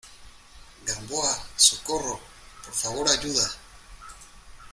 [0.83, 2.19] ¡Gamboa!¡ socorro!¡
[2.65, 3.47] por favor, ayuda!